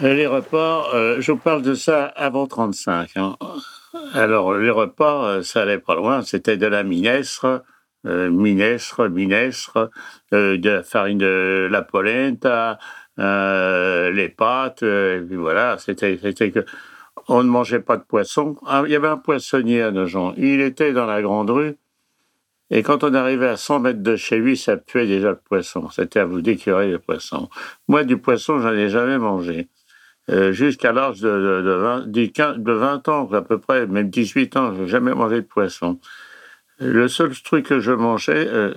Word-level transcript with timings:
Les 0.00 0.26
repas, 0.28 0.94
euh, 0.94 1.20
je 1.20 1.32
vous 1.32 1.38
parle 1.38 1.62
de 1.62 1.74
ça 1.74 2.04
avant 2.04 2.46
35. 2.46 3.16
hein. 3.16 3.36
Alors, 4.14 4.54
les 4.54 4.70
repas, 4.70 5.24
euh, 5.26 5.42
ça 5.42 5.62
allait 5.62 5.78
pas 5.78 5.96
loin. 5.96 6.22
C'était 6.22 6.56
de 6.56 6.66
la 6.66 6.84
minestre, 6.84 7.64
euh, 8.06 8.30
minestre, 8.30 9.08
minestre, 9.08 9.90
euh, 10.32 10.56
de 10.56 10.70
la 10.70 10.82
farine 10.84 11.18
de 11.18 11.68
la 11.68 11.82
polenta, 11.82 12.78
euh, 13.18 14.10
les 14.12 14.28
pâtes, 14.28 14.84
et 14.84 15.20
puis 15.26 15.36
voilà. 15.36 15.78
C'était, 15.78 16.16
c'était 16.22 16.52
que 16.52 16.64
on 17.26 17.42
ne 17.42 17.48
mangeait 17.48 17.80
pas 17.80 17.96
de 17.96 18.04
poisson. 18.04 18.56
Ah, 18.66 18.84
il 18.86 18.92
y 18.92 18.96
avait 18.96 19.08
un 19.08 19.16
poissonnier 19.16 19.82
à 19.82 19.90
Nogent. 19.90 20.32
Il 20.36 20.60
était 20.60 20.92
dans 20.92 21.06
la 21.06 21.20
grande 21.22 21.50
rue. 21.50 21.76
Et 22.70 22.82
quand 22.82 23.02
on 23.02 23.14
arrivait 23.14 23.48
à 23.48 23.56
100 23.56 23.80
mètres 23.80 24.02
de 24.02 24.14
chez 24.14 24.36
lui, 24.38 24.56
ça 24.56 24.76
puait 24.76 25.06
déjà 25.06 25.30
le 25.30 25.38
poisson. 25.38 25.88
C'était 25.90 26.20
à 26.20 26.24
vous 26.24 26.40
d'écurer 26.40 26.90
le 26.90 26.98
poisson. 26.98 27.48
Moi, 27.88 28.04
du 28.04 28.18
poisson, 28.18 28.60
j'en 28.60 28.72
ai 28.72 28.88
jamais 28.88 29.18
mangé. 29.18 29.68
Euh, 30.30 30.52
jusqu'à 30.52 30.92
l'âge 30.92 31.20
de, 31.20 31.28
de, 31.28 31.62
de, 31.62 31.70
20, 31.70 32.06
du 32.08 32.30
15 32.30 32.58
de 32.58 32.72
20 32.72 33.08
ans, 33.08 33.32
à 33.32 33.40
peu 33.40 33.58
près, 33.58 33.86
même 33.86 34.10
18 34.10 34.56
ans, 34.56 34.74
je 34.74 34.82
n'ai 34.82 34.88
jamais 34.88 35.14
mangé 35.14 35.36
de 35.36 35.46
poisson. 35.46 35.98
Le 36.80 37.08
seul 37.08 37.34
truc 37.40 37.66
que 37.66 37.80
je 37.80 37.92
mangeais, 37.92 38.46
euh, 38.46 38.74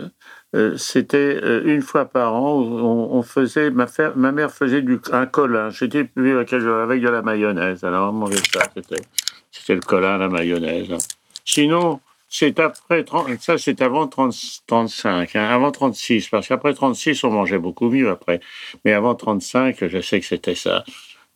euh, 0.56 0.78
c'était 0.78 1.40
une 1.64 1.82
fois 1.82 2.06
par 2.06 2.34
an, 2.36 2.58
on, 2.62 3.22
faisait, 3.22 3.70
ma, 3.70 3.88
mère 4.32 4.52
faisait 4.52 4.82
du, 4.82 5.00
un 5.12 5.26
colin. 5.26 5.70
J'étais 5.70 6.10
avec, 6.18 6.50
de 6.50 7.10
la 7.10 7.22
mayonnaise. 7.22 7.84
Alors 7.84 8.10
on 8.10 8.14
mangeait 8.14 8.38
ça, 8.52 8.62
c'était, 9.52 9.76
le 9.76 9.82
colin 9.82 10.18
la 10.18 10.30
mayonnaise. 10.30 10.90
Sinon, 11.46 12.00
c'est 12.30 12.60
après 12.60 13.04
30, 13.04 13.42
ça 13.42 13.58
c'est 13.58 13.82
avant 13.82 14.08
30, 14.08 14.34
35, 14.68 15.36
hein, 15.36 15.50
avant 15.50 15.72
36, 15.72 16.30
parce 16.30 16.48
qu'après 16.48 16.74
36, 16.74 17.24
on 17.26 17.30
mangeait 17.30 17.60
beaucoup 17.60 17.90
mieux 17.90 18.10
après. 18.10 18.40
Mais 18.86 18.94
avant 18.94 19.16
35, 19.16 19.86
je 19.88 20.02
sais 20.02 20.22
que 20.22 20.26
c'était 20.26 20.56
ça. 20.56 20.86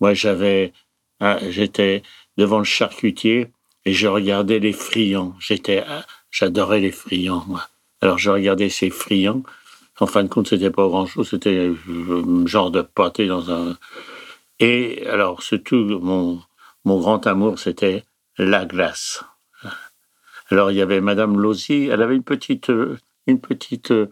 Moi, 0.02 0.14
j'avais, 0.14 0.74
ah, 1.20 1.40
j'étais 1.50 2.04
devant 2.38 2.60
le 2.60 2.64
charcutier 2.66 3.48
et 3.86 3.94
je 3.94 4.08
regardais 4.08 4.60
les 4.60 4.74
friands. 4.74 5.36
J'étais, 5.40 5.84
ah, 5.88 6.06
j'adorais 6.32 6.80
les 6.80 6.92
friands. 6.92 7.46
Alors, 8.02 8.18
je 8.18 8.30
regardais 8.30 8.70
ces 8.70 8.90
friands. 8.90 9.44
En 10.00 10.08
fin 10.08 10.24
de 10.24 10.28
compte, 10.28 10.48
c'était 10.50 10.72
pas 10.72 10.88
grand 10.88 11.06
chose. 11.06 11.30
C'était 11.30 11.70
euh, 11.70 11.76
un 12.44 12.46
genre 12.46 12.72
de 12.72 12.82
pâté 12.82 13.28
dans 13.28 13.50
un. 13.52 13.78
Et 14.60 15.06
alors, 15.08 15.42
surtout, 15.42 16.00
mon, 16.02 16.42
mon 16.84 17.00
grand 17.00 17.26
amour, 17.28 17.60
c'était 17.60 18.04
la 18.38 18.66
glace. 18.66 19.24
Alors, 20.52 20.72
il 20.72 20.78
y 20.78 20.82
avait 20.82 21.02
Madame 21.02 21.40
Lozzy. 21.40 21.88
Elle 21.92 22.02
avait 22.02 22.16
une 22.16 22.24
petite, 22.24 22.70
euh, 22.70 22.98
une 23.28 23.40
petite 23.40 23.92
euh, 23.92 24.10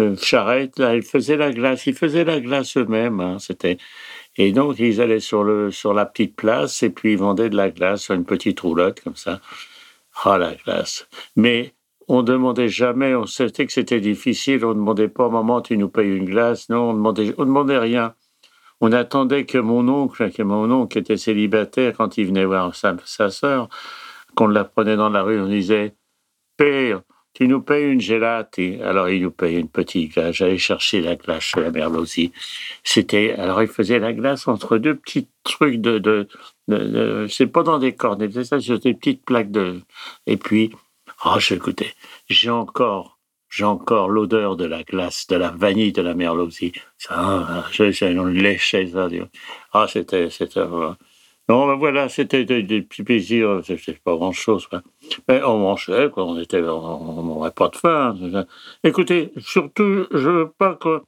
euh, 0.00 0.16
charrette. 0.16 0.78
Là, 0.78 0.94
elle 0.94 1.02
faisait 1.02 1.36
la 1.36 1.52
glace. 1.52 1.86
Ils 1.86 1.94
faisaient 1.94 2.24
la 2.24 2.40
glace 2.40 2.76
eux-mêmes. 2.76 3.20
hein. 3.20 3.38
C'était 3.38 3.78
et 4.38 4.52
donc, 4.52 4.78
ils 4.78 5.00
allaient 5.00 5.20
sur, 5.20 5.42
le, 5.42 5.72
sur 5.72 5.92
la 5.92 6.06
petite 6.06 6.36
place 6.36 6.82
et 6.84 6.90
puis 6.90 7.12
ils 7.12 7.18
vendaient 7.18 7.50
de 7.50 7.56
la 7.56 7.70
glace 7.70 8.02
sur 8.02 8.14
une 8.14 8.24
petite 8.24 8.60
roulotte 8.60 9.00
comme 9.00 9.16
ça. 9.16 9.40
Ah, 10.24 10.38
la 10.38 10.54
glace. 10.54 11.08
Mais 11.36 11.74
on 12.06 12.22
demandait 12.22 12.68
jamais, 12.68 13.14
on 13.16 13.26
savait 13.26 13.66
que 13.66 13.72
c'était 13.72 14.00
difficile, 14.00 14.64
on 14.64 14.68
ne 14.68 14.74
demandait 14.74 15.08
pas, 15.08 15.28
maman, 15.28 15.60
tu 15.60 15.76
nous 15.76 15.88
payes 15.88 16.16
une 16.16 16.24
glace? 16.24 16.68
Non, 16.68 16.90
on 16.90 16.94
demandait, 16.94 17.34
on 17.36 17.44
demandait 17.44 17.78
rien. 17.78 18.14
On 18.80 18.92
attendait 18.92 19.44
que 19.44 19.58
mon 19.58 19.88
oncle, 19.88 20.30
que 20.30 20.42
mon 20.42 20.70
oncle 20.70 20.98
était 20.98 21.16
célibataire, 21.16 21.94
quand 21.96 22.16
il 22.16 22.26
venait 22.26 22.44
voir 22.44 22.74
sa, 22.76 22.96
sa 23.04 23.30
sœur, 23.30 23.68
qu'on 24.36 24.46
la 24.46 24.64
prenait 24.64 24.96
dans 24.96 25.10
la 25.10 25.22
rue, 25.22 25.40
on 25.40 25.48
disait, 25.48 25.96
Père, 26.56 27.02
tu 27.38 27.46
nous 27.46 27.62
payes 27.62 27.92
une 27.92 28.00
gelate. 28.00 28.58
Alors, 28.82 29.08
il 29.08 29.22
nous 29.22 29.30
payait 29.30 29.60
une 29.60 29.68
petite 29.68 30.12
glace. 30.12 30.34
J'allais 30.34 30.58
chercher 30.58 31.00
la 31.00 31.14
glace 31.14 31.44
chez 31.44 31.60
la 31.60 31.88
aussi. 31.88 32.32
C'était, 32.82 33.34
alors, 33.38 33.62
il 33.62 33.68
faisait 33.68 34.00
la 34.00 34.12
glace 34.12 34.48
entre 34.48 34.76
deux 34.76 34.96
petits 34.96 35.28
trucs 35.44 35.80
de, 35.80 35.98
de, 35.98 37.26
c'est 37.30 37.46
pas 37.46 37.62
dans 37.62 37.78
des 37.78 37.94
cornets, 37.94 38.28
c'est 38.32 38.42
ça, 38.42 38.60
sur 38.60 38.80
des 38.80 38.92
petites 38.92 39.24
plaques 39.24 39.52
de, 39.52 39.80
et 40.26 40.36
puis, 40.36 40.72
oh, 41.24 41.38
je 41.38 41.54
écoutez, 41.54 41.94
j'ai 42.28 42.50
encore, 42.50 43.20
j'ai 43.48 43.64
encore 43.64 44.08
l'odeur 44.08 44.56
de 44.56 44.64
la 44.64 44.82
glace, 44.82 45.28
de 45.28 45.36
la 45.36 45.50
vanille 45.50 45.92
de 45.92 46.02
la 46.02 46.14
merlottie. 46.14 46.72
Ça, 46.98 47.66
je, 47.70 47.92
je, 47.92 48.04
on 48.18 48.88
ça. 48.88 49.08
Ah, 49.72 49.86
c'était, 49.88 50.28
c'était, 50.28 50.64
non, 51.48 51.66
ben 51.66 51.76
voilà, 51.76 52.08
c'était 52.08 52.44
des, 52.44 52.82
petits 52.82 53.02
plaisirs, 53.02 53.60
c'était 53.64 53.94
pas 53.94 54.14
grand 54.16 54.32
chose, 54.32 54.66
quoi. 54.66 54.82
Mais 55.28 55.42
on 55.42 55.58
mangeait, 55.58 56.10
quoi, 56.10 56.26
on 56.26 56.38
était, 56.38 56.60
n'aurait 56.60 57.52
pas 57.52 57.68
de 57.68 57.76
faim. 57.76 58.14
Écoutez, 58.84 59.32
surtout, 59.38 60.06
je 60.10 60.28
veux 60.28 60.50
pas 60.50 60.74
que, 60.76 61.02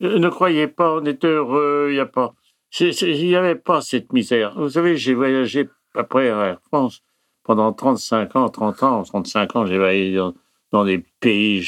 ne 0.00 0.28
croyez 0.28 0.66
pas, 0.66 0.94
on 0.94 1.04
était 1.04 1.28
heureux, 1.28 1.88
il 1.90 1.94
n'y 1.94 2.00
a 2.00 2.06
pas, 2.06 2.34
c'est- 2.70 2.92
c'est- 2.92 3.10
il 3.12 3.26
n'y 3.28 3.36
avait 3.36 3.54
pas 3.54 3.80
cette 3.82 4.12
misère. 4.12 4.54
Vous 4.56 4.70
savez, 4.70 4.96
j'ai 4.96 5.14
voyagé 5.14 5.68
après 5.94 6.32
en 6.32 6.56
France 6.66 7.02
pendant 7.44 7.72
35 7.72 8.34
ans, 8.36 8.48
30 8.48 8.82
ans, 8.82 9.02
35 9.04 9.54
ans, 9.56 9.66
j'ai 9.66 9.78
voyagé 9.78 10.16
dans, 10.16 10.34
dans 10.72 10.84
des 10.84 11.04
pays, 11.20 11.64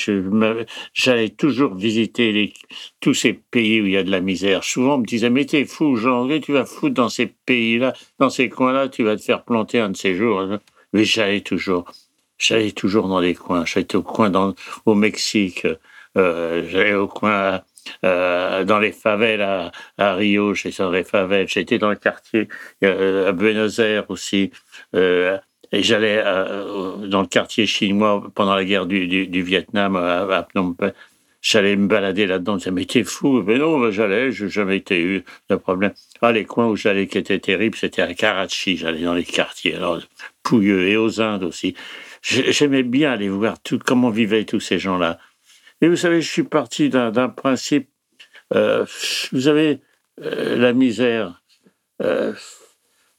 j'allais 0.93 1.29
toujours 1.29 1.75
visiter 1.75 2.53
tous 3.01 3.15
ces 3.15 3.33
pays 3.34 3.81
où 3.81 3.87
il 3.87 3.93
y 3.93 3.97
a 3.97 4.03
de 4.03 4.11
la 4.11 4.21
misère. 4.21 4.65
Souvent, 4.65 4.97
on 4.97 4.99
me 4.99 5.07
disait, 5.07 5.31
mais 5.31 5.45
t'es 5.45 5.65
fou, 5.65 5.97
Jean, 5.97 6.27
qu'est-ce 6.27 6.41
que 6.41 6.47
tu 6.47 6.53
vas 6.53 6.65
foutre 6.65 6.95
dans 6.95 7.09
ces 7.09 7.27
pays-là, 7.27 7.93
dans 8.19 8.31
ces 8.31 8.49
coins-là, 8.49 8.89
tu 8.89 9.05
vas 9.05 9.17
te 9.17 9.23
faire 9.23 9.45
planter 9.45 9.79
un 9.79 9.91
de 9.91 9.97
ces 9.97 10.17
jours. 10.17 10.45
Mais 10.93 11.05
j'allais 11.05 11.41
toujours, 11.41 11.85
j'allais 12.39 12.73
toujours 12.73 13.09
dans 13.09 13.21
les 13.21 13.35
coins. 13.35 13.65
J'allais 13.65 13.95
au 13.95 14.03
coin 14.03 14.55
au 14.87 14.95
Mexique, 14.95 15.67
euh, 16.17 16.67
j'allais 16.69 16.95
au 16.95 17.06
coin 17.09 17.62
euh, 18.05 18.65
dans 18.65 18.79
les 18.79 18.93
favelles 18.93 19.43
à, 19.43 19.71
à 19.99 20.15
Rio, 20.15 20.55
j'étais 20.55 20.83
dans 20.83 20.91
les 20.91 21.05
favelles, 21.05 21.49
j'étais 21.49 21.79
dans 21.79 21.91
le 21.91 21.97
quartier 21.97 22.49
euh, 22.83 23.29
à 23.29 23.33
Buenos 23.33 23.79
Aires 23.79 24.11
aussi. 24.11 24.51
Et 25.72 25.82
j'allais 25.82 26.22
euh, 26.25 27.06
dans 27.06 27.21
le 27.22 27.27
quartier 27.27 27.66
chinois 27.66 28.22
pendant 28.34 28.54
la 28.54 28.65
guerre 28.65 28.87
du, 28.87 29.27
Vietnam 29.43 29.97
à, 29.97 30.21
à 30.22 30.44
Phnom 30.44 30.75
Penh. 30.75 30.93
J'allais 31.43 31.77
me 31.77 31.87
balader 31.87 32.27
là-dedans. 32.27 32.54
Je 32.54 32.59
disais, 32.59 32.71
mais 32.72 32.84
t'es 32.87 33.04
fou. 33.04 33.43
Mais 33.43 33.56
non, 33.59 33.91
j'allais, 33.93 34.32
je 34.32 34.44
n'ai 34.47 34.50
jamais 34.50 34.76
été 34.78 35.00
eu 35.00 35.25
de 35.49 35.55
problème. 35.56 35.93
Ah, 36.21 36.32
les 36.32 36.44
coins 36.44 36.66
où 36.66 36.75
j'allais 36.76 37.06
qui 37.06 37.19
étaient 37.19 37.38
terribles, 37.38 37.76
c'était 37.76 38.03
à 38.03 38.12
Karachi. 38.15 38.76
J'allais 38.76 39.03
dans 39.03 39.15
les 39.15 39.22
quartiers, 39.25 39.76
alors 39.76 40.00
pouilleux, 40.43 40.88
et 40.88 40.97
aux 40.97 41.21
Indes 41.21 41.44
aussi. 41.44 41.75
J'ai- 42.22 42.50
J'aimais 42.53 42.82
bien 42.82 43.12
aller 43.12 43.28
voir 43.28 43.59
comment 43.84 44.10
vivaient 44.10 44.44
tous 44.44 44.59
ces 44.60 44.78
gens-là. 44.81 45.19
Et 45.81 45.88
vous 45.88 45.97
savez, 45.97 46.21
je 46.21 46.28
suis 46.31 46.43
parti 46.43 46.88
d'un 46.88 47.28
principe. 47.28 47.88
euh, 48.55 48.84
vous 49.32 49.41
savez, 49.43 49.81
euh, 50.22 50.56
la 50.56 50.72
misère. 50.72 51.43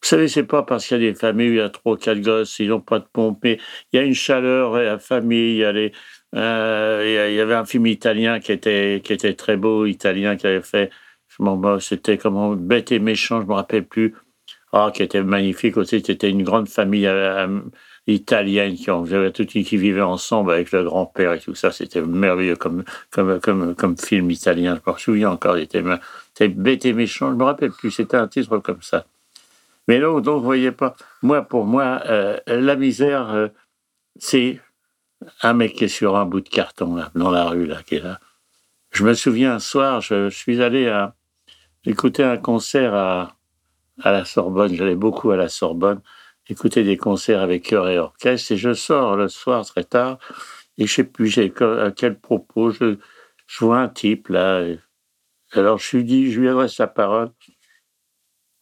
Vous 0.07 0.11
savez, 0.11 0.29
c'est 0.29 0.43
pas 0.43 0.63
parce 0.63 0.87
qu'il 0.87 1.01
y 1.01 1.05
a 1.05 1.11
des 1.11 1.19
familles 1.19 1.49
où 1.49 1.53
il 1.53 1.57
y 1.57 1.61
a 1.61 1.69
trois, 1.69 1.97
quatre 1.97 2.21
gosses, 2.21 2.59
ils 2.59 2.69
n'ont 2.69 2.79
pas 2.79 2.99
de 2.99 3.05
pompe, 3.11 3.39
mais 3.43 3.59
il 3.91 3.97
y 3.97 3.99
a 3.99 4.05
une 4.05 4.13
chaleur 4.13 4.79
et 4.79 4.85
la 4.85 4.99
famille. 4.99 5.57
Il 5.57 5.91
euh, 6.33 7.03
il 7.03 7.33
y 7.33 7.35
il 7.35 7.41
avait 7.41 7.55
un 7.55 7.65
film 7.65 7.87
italien 7.87 8.39
qui 8.39 8.53
était, 8.53 9.01
très 9.35 9.57
beau, 9.57 9.85
italien, 9.85 10.37
qui 10.37 10.47
avait 10.47 10.61
fait, 10.61 10.91
c'était 11.81 12.17
comment, 12.17 12.53
bête 12.53 12.93
et 12.93 12.99
méchant, 12.99 13.41
je 13.41 13.47
me 13.47 13.53
rappelle 13.53 13.85
plus. 13.85 14.15
Ah, 14.71 14.91
qui 14.93 15.03
était 15.03 15.23
magnifique 15.23 15.75
aussi. 15.75 16.01
C'était 16.05 16.29
une 16.29 16.43
grande 16.43 16.69
famille 16.69 17.07
euh, 17.07 17.45
euh, 17.47 17.61
italienne 18.07 18.75
qui, 18.75 19.63
qui 19.63 19.77
vivait 19.77 20.01
ensemble 20.01 20.51
avec 20.53 20.71
le 20.71 20.83
grand-père 20.85 21.33
et 21.33 21.39
tout 21.39 21.55
ça. 21.55 21.71
C'était 21.71 22.01
merveilleux 22.01 22.55
comme, 22.55 22.83
film 23.97 24.31
italien. 24.31 24.79
Je 24.85 24.91
me 24.91 24.97
souviens 24.97 25.31
encore. 25.31 25.57
il 25.57 25.67
C'était 26.33 26.47
bête 26.47 26.85
et 26.85 26.93
méchant. 26.93 27.31
Je 27.31 27.35
me 27.35 27.43
rappelle 27.43 27.71
plus. 27.71 27.91
C'était 27.91 28.17
un 28.17 28.27
titre 28.27 28.57
comme 28.59 28.81
ça. 28.81 29.05
Mais 29.87 29.99
donc, 29.99 30.25
vous 30.25 30.41
voyez 30.41 30.71
pas. 30.71 30.95
Moi, 31.21 31.41
pour 31.41 31.65
moi, 31.65 32.01
euh, 32.05 32.37
la 32.47 32.75
misère, 32.75 33.31
euh, 33.31 33.47
c'est 34.17 34.59
un 35.41 35.53
mec 35.53 35.73
qui 35.75 35.85
est 35.85 35.87
sur 35.87 36.17
un 36.17 36.25
bout 36.25 36.41
de 36.41 36.49
carton, 36.49 36.95
là, 36.95 37.11
dans 37.15 37.31
la 37.31 37.45
rue, 37.45 37.65
là, 37.65 37.81
qui 37.83 37.95
est 37.95 38.01
là. 38.01 38.19
Je 38.91 39.03
me 39.03 39.13
souviens, 39.13 39.55
un 39.55 39.59
soir, 39.59 40.01
je, 40.01 40.29
suis 40.29 40.61
allé 40.61 40.87
à 40.87 41.15
écouter 41.85 42.23
un 42.23 42.37
concert 42.37 42.93
à, 42.93 43.37
à 44.01 44.11
la 44.11 44.25
Sorbonne. 44.25 44.73
J'allais 44.73 44.95
beaucoup 44.95 45.31
à 45.31 45.37
la 45.37 45.49
Sorbonne, 45.49 46.01
écouter 46.49 46.83
des 46.83 46.97
concerts 46.97 47.41
avec 47.41 47.63
chœur 47.63 47.87
et 47.87 47.97
orchestre. 47.97 48.51
Et 48.51 48.57
je 48.57 48.73
sors 48.73 49.15
le 49.15 49.29
soir 49.29 49.65
très 49.65 49.83
tard, 49.83 50.19
et 50.77 50.85
je 50.85 50.93
sais 50.93 51.03
plus 51.05 51.37
à 51.37 51.91
quel 51.91 52.19
propos. 52.19 52.71
Je, 52.71 52.97
vois 53.61 53.79
un 53.79 53.89
type, 53.89 54.27
là. 54.27 54.65
alors, 55.53 55.77
je 55.77 55.97
lui 55.97 56.03
dis, 56.03 56.31
je 56.31 56.41
lui 56.41 56.49
adresse 56.49 56.77
la 56.77 56.87
parole. 56.87 57.31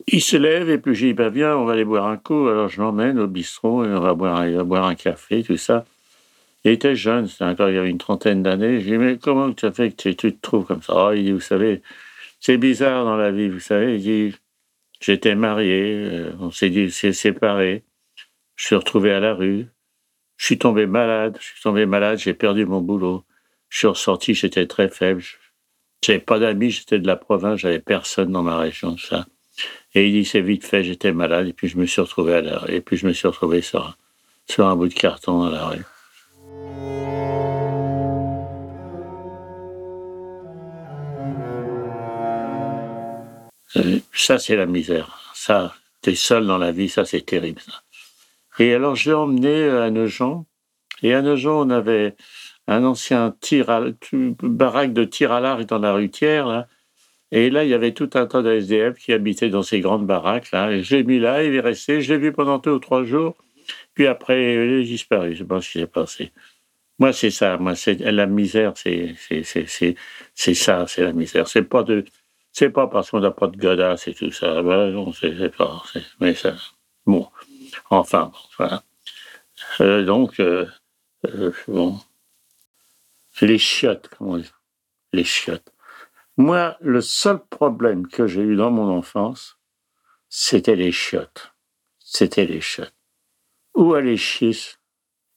Il 0.07 0.22
se 0.22 0.38
lève 0.38 0.69
et 0.69 0.78
puis 0.78 0.94
j'ai 0.94 1.07
dit, 1.07 1.13
bah, 1.13 1.30
viens, 1.30 1.57
on 1.57 1.66
va 1.66 1.74
aller 1.74 1.86
boire 1.86 2.06
un 2.07 2.18
coup. 2.18 2.48
Alors 2.48 2.69
je 2.69 2.80
l'emmène 2.80 3.19
au 3.19 3.28
bistrot 3.28 3.86
et 3.86 3.90
on 3.90 4.00
va 4.00 4.13
boire, 4.13 4.48
va 4.48 4.63
boire 4.63 4.86
un 4.86 4.96
café, 4.96 5.44
tout 5.44 5.57
ça. 5.57 5.86
Il 6.63 6.72
était 6.72 6.96
jeune, 6.96 7.28
c'était 7.28 7.44
encore 7.46 7.69
il 7.69 7.75
y 7.75 7.78
avait 7.78 7.90
une 7.90 7.98
trentaine 8.00 8.42
d'années. 8.44 8.81
J'ai 8.81 8.92
dit, 8.92 8.98
mais 8.98 9.18
comment 9.18 9.54
tu 9.54 9.66
as 9.66 9.72
fait 9.72 9.92
que 9.92 9.96
tu, 9.96 10.16
tu 10.16 10.34
te 10.34 10.42
trouves 10.42 10.66
comme 10.66 10.81
ça? 10.81 10.94
Oh, 10.96 11.12
Il 11.13 11.24
dit, 11.24 11.31
vous 11.31 11.40
savez, 11.40 11.81
c'est 12.40 12.57
bizarre 12.57 13.06
dans 13.06 13.18
la 13.18 13.31
vie, 13.31 13.50
vous 13.50 13.60
savez. 13.60 13.96
Il 13.96 14.02
dit, 14.02 14.36
j'étais 15.00 15.36
marié, 15.36 15.94
euh, 15.96 16.31
on 16.40 16.51
s'est 16.51 16.69
dit, 16.69 16.92
s'est 16.92 17.13
séparés. 17.13 17.84
Je 18.56 18.66
suis 18.66 18.75
retrouvé 18.75 19.12
à 19.12 19.19
la 19.19 19.34
rue. 19.34 19.68
Je 20.38 20.46
suis 20.46 20.58
tombé 20.58 20.86
malade, 20.86 21.38
je 21.40 21.46
suis 21.46 21.62
tombé 21.62 21.86
malade, 21.86 22.19
j'ai 22.19 22.34
perdu 22.34 22.66
mon 22.66 22.81
boulot. 22.81 23.24
Je 23.69 23.80
suis 23.80 23.88
ressorti, 23.88 24.34
j'étais 24.34 24.68
très 24.68 24.90
faible. 24.90 25.24
J'avais 26.04 26.19
pas 26.19 26.40
d'amis, 26.40 26.72
j'étais 26.72 27.00
de 27.00 27.08
la 27.08 27.16
province, 27.16 27.60
j'avais 27.60 27.80
personne 27.80 28.31
dans 28.31 28.44
ma 28.44 28.58
région, 28.58 28.98
ça. 28.98 29.25
Et 29.94 30.07
il 30.07 30.12
dit, 30.12 30.25
c'est 30.25 30.42
vite 30.42 30.66
fait, 30.66 30.84
j'étais 30.84 31.13
malade, 31.13 31.48
et 31.48 31.54
puis 31.54 31.68
je 31.68 31.78
me 31.78 31.86
suis 31.86 32.02
retrouvé 32.02 32.36
à 32.36 32.69
et 32.69 32.81
puis 32.81 32.98
je 32.98 33.07
me 33.07 33.13
suis 33.13 33.28
retrouvé 33.28 33.62
sur, 33.62 33.96
un 34.57 34.75
bout 34.75 34.88
de 34.88 34.94
carton 34.94 35.44
à 35.44 35.52
la 35.52 35.66
rue. 35.68 35.86
Euh, 43.78 44.00
ça, 44.13 44.40
c'est 44.40 44.56
la 44.56 44.66
misère. 44.66 45.31
Ça, 45.34 45.75
t'es 46.01 46.16
seul 46.16 46.46
dans 46.46 46.58
la 46.58 46.72
vie, 46.72 46.90
ça, 46.90 47.06
c'est 47.06 47.25
terrible. 47.25 47.62
Ça. 47.62 47.81
Et 48.60 48.74
alors, 48.74 48.96
je 48.96 49.10
l'ai 49.10 49.16
emmené 49.16 49.69
à 49.69 49.90
Nogent. 49.90 50.46
Et 51.01 51.13
à 51.13 51.22
Nogent, 51.22 51.48
on 51.48 51.69
avait 51.69 52.16
un 52.68 52.84
ancien 52.84 53.36
tir 53.42 53.69
à, 53.69 53.81
baraque 54.42 54.94
de 54.94 55.04
tir 55.04 55.31
à 55.31 55.40
l'arc 55.40 55.66
dans 55.66 55.80
la 55.80 55.94
rue 55.94 56.10
là. 56.22 56.68
Et 57.36 57.50
là, 57.50 57.66
il 57.66 57.70
y 57.70 57.74
avait 57.74 57.92
tout 57.92 58.10
un 58.14 58.28
tas 58.28 58.42
de 58.42 58.50
SDF 58.50 58.98
qui 58.98 59.12
habitaient 59.12 59.50
dans 59.50 59.62
ces 59.62 59.82
grandes 59.82 60.08
baraques, 60.08 60.52
là. 60.54 60.82
Je 60.82 60.96
l'ai 60.96 61.04
mis 61.04 61.20
là, 61.20 61.44
il 61.44 61.54
est 61.54 61.60
resté. 61.60 62.00
Je 62.00 62.14
l'ai 62.14 62.18
vu 62.20 62.32
pendant 62.32 62.60
deux 62.60 62.72
ou 62.72 62.80
trois 62.80 63.04
jours. 63.04 63.36
Puis 63.94 64.08
après, 64.08 64.54
il 64.54 64.72
est 64.72 64.84
disparu. 64.84 65.34
Je 65.34 65.40
sais 65.40 65.44
pas 65.44 65.60
ce 65.60 65.70
qui 65.70 65.80
s'est 65.80 65.88
passé. 65.88 66.32
Moi, 66.98 67.12
c'est 67.12 67.32
ça. 67.32 67.58
Moi, 67.58 67.74
la 68.00 68.26
misère, 68.26 68.72
c'est 68.78 69.16
ça, 70.54 70.88
c'est 70.88 71.04
la 71.04 71.12
misère. 71.12 71.50
C'est 71.50 71.64
pas 71.64 71.84
pas 72.74 72.88
parce 72.88 73.12
qu'on 73.12 73.20
n'a 73.20 73.32
pas 73.32 73.48
de 73.48 73.58
godasse 73.58 74.08
et 74.08 74.14
tout 74.14 74.32
ça. 74.32 74.62
Ben 74.62 74.92
non, 74.92 75.12
c'est 75.12 75.54
pas. 75.58 75.84
Mais 76.22 76.36
ça. 76.36 76.56
Bon. 77.06 77.28
Enfin, 77.90 78.32
voilà. 78.58 78.82
Euh, 79.82 80.06
donc, 80.06 80.40
euh, 80.40 80.68
euh, 81.26 81.52
bon. 81.68 82.00
Les 83.42 83.58
chiottes, 83.58 84.08
comme 84.08 84.28
on 84.30 84.38
dit. 84.38 84.52
Les 85.12 85.26
chiottes. 85.26 85.75
Moi, 86.38 86.76
le 86.82 87.00
seul 87.00 87.40
problème 87.46 88.08
que 88.08 88.28
j'ai 88.28 88.42
eu 88.42 88.58
dans 88.58 88.70
mon 88.70 88.90
enfance, 88.90 89.58
c'était 90.28 90.76
les 90.76 90.92
chiottes. 90.92 91.54
C'était 92.00 92.46
les 92.46 92.60
chiottes. 92.60 92.94
Où 93.74 93.94
aller 93.94 94.18
chier 94.18 94.52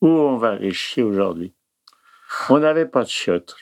Où 0.00 0.08
on 0.08 0.36
va 0.36 0.50
aller 0.50 0.72
chier 0.72 1.04
aujourd'hui? 1.04 1.54
On 2.50 2.58
n'avait 2.58 2.86
pas 2.86 3.04
de 3.04 3.08
chiottes. 3.08 3.56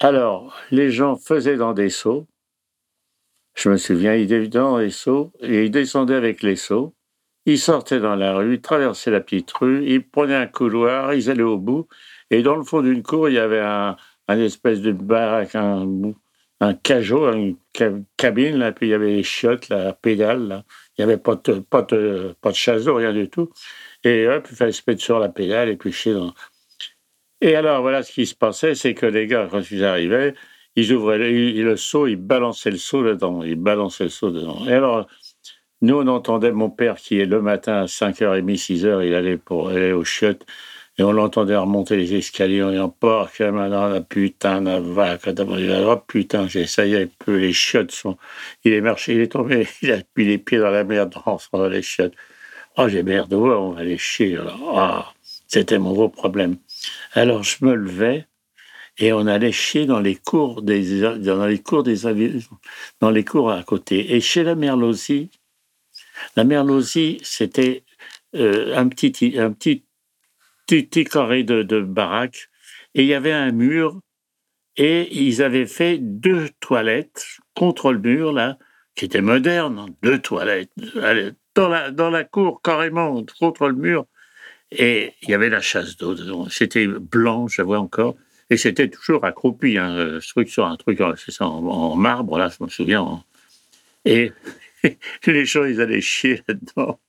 Alors, 0.00 0.56
les 0.70 0.90
gens 0.90 1.16
faisaient 1.16 1.56
dans 1.56 1.74
des 1.74 1.90
seaux. 1.90 2.26
Je 3.54 3.68
me 3.68 3.76
souviens, 3.76 4.14
ils 4.14 4.32
étaient 4.32 4.48
dans 4.48 4.78
les 4.78 4.90
seaux 4.90 5.32
et 5.40 5.64
ils 5.64 5.70
descendaient 5.70 6.14
avec 6.14 6.42
les 6.42 6.56
seaux. 6.56 6.94
Ils 7.44 7.58
sortaient 7.58 8.00
dans 8.00 8.16
la 8.16 8.34
rue, 8.34 8.60
traversaient 8.60 9.10
la 9.10 9.20
petite 9.20 9.52
rue, 9.52 9.86
ils 9.86 10.06
prenaient 10.06 10.34
un 10.34 10.46
couloir, 10.46 11.14
ils 11.14 11.30
allaient 11.30 11.42
au 11.42 11.58
bout. 11.58 11.88
Et 12.30 12.42
dans 12.42 12.56
le 12.56 12.64
fond 12.64 12.82
d'une 12.82 13.02
cour, 13.02 13.28
il 13.28 13.34
y 13.34 13.38
avait 13.38 13.60
un, 13.60 13.96
espèce 14.28 14.80
de 14.80 14.92
baraque, 14.92 15.54
un, 15.54 16.74
cajot, 16.74 17.32
une 17.32 17.56
cabine, 18.16 18.56
là, 18.56 18.72
puis 18.72 18.88
il 18.88 18.90
y 18.90 18.94
avait 18.94 19.12
les 19.12 19.22
chiottes, 19.22 19.68
la 19.68 19.92
pédale. 19.92 20.48
Là. 20.48 20.64
Il 20.96 21.04
n'y 21.04 21.12
avait 21.12 21.20
pas 21.20 21.36
de, 21.36 21.60
pas, 21.60 21.86
rien 21.90 23.12
du 23.12 23.28
tout. 23.28 23.50
Et 24.04 24.26
hop, 24.26 24.46
il 24.50 24.56
fallait 24.56 24.72
se 24.72 24.82
mettre 24.86 25.02
sur 25.02 25.18
la 25.18 25.28
pédale 25.28 25.68
et 25.68 25.76
puis 25.76 25.92
chier 25.92 26.14
dans. 26.14 26.32
Et 27.40 27.54
alors, 27.54 27.82
voilà 27.82 28.02
ce 28.02 28.12
qui 28.12 28.26
se 28.26 28.34
passait, 28.34 28.74
c'est 28.74 28.94
que 28.94 29.06
les 29.06 29.26
gars, 29.26 29.48
quand 29.50 29.70
ils 29.70 29.84
arrivaient, 29.84 30.34
ils 30.74 30.92
ouvraient 30.92 31.18
le, 31.18 31.62
le 31.62 31.76
seau, 31.76 32.06
ils 32.06 32.16
balançaient 32.16 32.70
le 32.70 32.78
seau 32.78 33.02
dedans, 33.02 33.42
ils 33.42 33.56
balançaient 33.56 34.04
le 34.04 34.10
seau 34.10 34.30
dedans. 34.30 34.66
Et 34.66 34.72
alors, 34.72 35.06
nous, 35.82 35.96
on 35.96 36.06
entendait 36.06 36.52
mon 36.52 36.70
père 36.70 36.96
qui 36.96 37.20
est 37.20 37.26
le 37.26 37.42
matin 37.42 37.82
à 37.82 37.84
5h30, 37.84 38.56
6h, 38.56 39.06
il 39.06 39.14
allait 39.14 39.36
pour 39.36 39.68
aller 39.68 39.92
aux 39.92 40.04
chiottes. 40.04 40.46
Et 40.98 41.02
on 41.02 41.12
l'entendait 41.12 41.56
remonter 41.56 41.96
les 41.96 42.14
escaliers 42.14 42.62
en 42.62 42.70
disant 42.70 42.88
Porc, 42.88 43.30
maintenant, 43.40 43.88
la 43.88 44.00
putain 44.00 44.62
de 44.62 44.78
vache. 44.78 45.20
Oh 45.86 45.96
putain, 46.06 46.48
j'ai 46.48 46.66
ça 46.66 46.86
y 46.86 46.94
est, 46.94 47.10
les 47.26 47.52
chiottes 47.52 47.92
sont. 47.92 48.16
Il 48.64 48.72
est 48.72 48.80
marché, 48.80 49.14
il 49.14 49.20
est 49.20 49.32
tombé, 49.32 49.68
il 49.82 49.92
a 49.92 49.98
mis 50.16 50.24
les 50.24 50.38
pieds 50.38 50.58
dans 50.58 50.70
la 50.70 50.84
merde 50.84 51.14
dans 51.52 51.68
les 51.68 51.82
chiottes. 51.82 52.14
Oh, 52.78 52.88
j'ai 52.88 53.02
merde, 53.02 53.32
on 53.34 53.72
va 53.72 53.84
les 53.84 53.98
chier. 53.98 54.38
Ah, 54.74 55.12
c'était 55.46 55.78
mon 55.78 55.92
gros 55.92 56.08
problème. 56.08 56.56
Alors, 57.12 57.42
je 57.42 57.64
me 57.64 57.74
levais 57.74 58.26
et 58.98 59.12
on 59.12 59.26
allait 59.26 59.52
chier 59.52 59.86
dans 59.86 60.00
les 60.00 60.16
cours 60.16 60.62
des, 60.62 61.00
dans 61.00 61.46
les 61.46 61.58
cours 61.58 61.82
des, 61.82 61.96
dans 63.00 63.10
les 63.10 63.24
cours 63.24 63.50
à 63.50 63.62
côté. 63.62 64.14
Et 64.14 64.20
chez 64.20 64.42
la 64.42 64.54
Merlosie, 64.54 65.30
la 66.36 66.44
Merlosie, 66.44 67.18
c'était 67.22 67.84
euh, 68.34 68.76
un, 68.76 68.88
petit, 68.88 69.38
un 69.38 69.52
petit, 69.52 69.84
petit, 70.66 71.04
carré 71.04 71.44
de, 71.44 71.62
de 71.62 71.80
baraque 71.80 72.48
et 72.94 73.02
il 73.02 73.08
y 73.08 73.14
avait 73.14 73.32
un 73.32 73.52
mur 73.52 74.00
et 74.76 75.08
ils 75.22 75.42
avaient 75.42 75.66
fait 75.66 75.98
deux 75.98 76.48
toilettes 76.60 77.26
contre 77.54 77.92
le 77.92 77.98
mur, 77.98 78.32
là, 78.32 78.58
qui 78.94 79.04
étaient 79.04 79.20
modernes, 79.20 79.86
deux 80.02 80.18
toilettes, 80.18 80.70
dans 81.54 81.68
la, 81.68 81.90
dans 81.90 82.10
la 82.10 82.24
cour, 82.24 82.60
carrément, 82.62 83.24
contre 83.38 83.68
le 83.68 83.74
mur. 83.74 84.06
Et 84.70 85.12
il 85.22 85.30
y 85.30 85.34
avait 85.34 85.48
la 85.48 85.60
chasse 85.60 85.96
d'eau. 85.96 86.48
C'était 86.50 86.86
blanc, 86.86 87.48
je 87.48 87.62
vois 87.62 87.78
encore. 87.78 88.16
Et 88.50 88.56
c'était 88.56 88.88
toujours 88.88 89.24
accroupi, 89.24 89.78
hein, 89.78 89.96
euh, 89.96 90.20
truc 90.20 90.48
sur 90.48 90.66
un 90.66 90.76
truc, 90.76 91.00
c'est 91.16 91.32
ça, 91.32 91.46
en, 91.46 91.64
en, 91.66 91.96
marbre, 91.96 92.38
là, 92.38 92.48
je 92.48 92.62
me 92.64 92.68
souviens. 92.68 93.24
Et 94.04 94.32
les 95.26 95.44
gens, 95.44 95.64
ils 95.64 95.80
allaient 95.80 96.00
chier 96.00 96.42
là-dedans. 96.48 97.00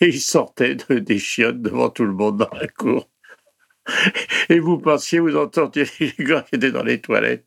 Et 0.00 0.08
ils 0.08 0.20
sortaient 0.20 0.74
de, 0.74 0.98
des 0.98 1.18
chiottes 1.18 1.62
devant 1.62 1.90
tout 1.90 2.04
le 2.04 2.12
monde 2.12 2.38
dans 2.38 2.56
la 2.58 2.66
cour. 2.68 3.08
Et 4.48 4.58
vous 4.58 4.78
pensiez, 4.78 5.18
vous 5.18 5.36
entendiez 5.36 5.84
les 6.00 6.24
gars 6.24 6.42
qui 6.42 6.56
étaient 6.56 6.70
dans 6.70 6.84
les 6.84 7.00
toilettes. 7.00 7.46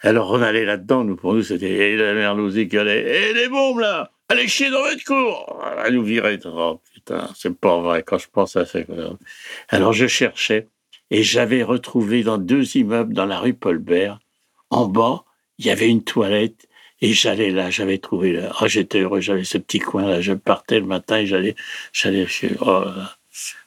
Alors 0.00 0.30
on 0.30 0.42
allait 0.42 0.64
là-dedans, 0.64 1.04
nous, 1.04 1.16
pour 1.16 1.34
nous, 1.34 1.42
c'était 1.42 1.96
la 1.96 2.14
merlousie 2.14 2.68
qui 2.68 2.78
allait, 2.78 3.30
et 3.30 3.32
les 3.32 3.48
bombes 3.48 3.80
là, 3.80 4.10
allez 4.28 4.46
chier 4.46 4.70
dans 4.70 4.82
votre 4.82 5.02
cour. 5.04 5.64
Elle 5.84 5.94
nous 5.94 6.04
virait, 6.04 6.38
oh 6.44 6.80
putain, 6.92 7.30
c'est 7.34 7.54
pas 7.58 7.80
vrai 7.80 8.02
quand 8.02 8.18
je 8.18 8.28
pense 8.30 8.56
à 8.56 8.66
ça. 8.66 8.80
Alors 9.68 9.92
je 9.92 10.06
cherchais, 10.06 10.68
et 11.10 11.22
j'avais 11.22 11.62
retrouvé 11.62 12.22
dans 12.22 12.38
deux 12.38 12.76
immeubles 12.76 13.14
dans 13.14 13.26
la 13.26 13.38
rue 13.38 13.54
Paulbert, 13.54 14.18
en 14.70 14.86
bas, 14.86 15.24
il 15.58 15.66
y 15.66 15.70
avait 15.70 15.88
une 15.88 16.04
toilette, 16.04 16.68
et 17.02 17.12
j'allais 17.12 17.50
là, 17.50 17.70
j'avais 17.70 17.98
trouvé 17.98 18.32
là. 18.32 18.52
Oh, 18.60 18.66
j'étais 18.68 19.00
heureux, 19.00 19.20
j'avais 19.20 19.44
ce 19.44 19.58
petit 19.58 19.78
coin 19.80 20.08
là. 20.08 20.20
Je 20.20 20.32
partais 20.32 20.80
le 20.80 20.86
matin 20.86 21.18
et 21.18 21.26
j'allais, 21.26 21.54
j'allais 21.92 22.26
oh, 22.60 22.84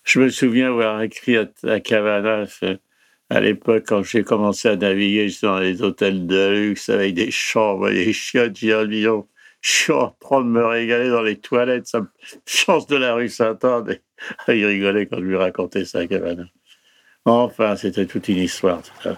Je 0.03 0.19
me 0.19 0.29
souviens 0.29 0.69
avoir 0.69 1.01
écrit 1.01 1.38
à, 1.38 1.45
à 1.63 1.79
Cavanas 1.79 2.59
euh, 2.63 2.77
à 3.29 3.39
l'époque 3.39 3.83
quand 3.88 4.03
j'ai 4.03 4.24
commencé 4.24 4.67
à 4.67 4.75
naviguer 4.75 5.29
dans 5.43 5.59
les 5.59 5.81
hôtels 5.83 6.25
de 6.25 6.50
luxe 6.50 6.89
avec 6.89 7.13
des 7.13 7.31
chambres, 7.31 7.91
des 7.91 8.13
chiottes. 8.13 8.57
J'ai 8.57 8.88
dit, 8.88 9.03
je 9.62 9.71
suis 9.71 9.93
en 9.93 10.09
train 10.19 10.41
de 10.41 10.48
me 10.50 10.65
régaler 10.65 11.09
dans 11.09 11.21
les 11.21 11.38
toilettes. 11.38 11.88
Ça 11.88 12.01
me 12.01 12.07
chance 12.48 12.88
de 12.88 12.95
la 12.95 13.13
rue 13.13 13.29
Saint-Anne. 13.29 13.98
Il 14.48 14.65
rigolait 14.65 15.05
quand 15.05 15.17
je 15.17 15.24
lui 15.24 15.38
racontais 15.38 15.86
ça 15.86 16.00
à 16.00 16.07
Cavanas. 16.07 16.48
Enfin, 17.25 17.75
c'était 17.75 18.07
toute 18.07 18.27
une 18.27 18.38
histoire. 18.38 18.81
Tout 18.81 19.03
ça. 19.03 19.17